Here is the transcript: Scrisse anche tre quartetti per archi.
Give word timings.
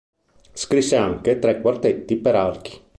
Scrisse 0.53 0.95
anche 0.95 1.37
tre 1.37 1.61
quartetti 1.61 2.15
per 2.17 2.33
archi. 2.33 2.81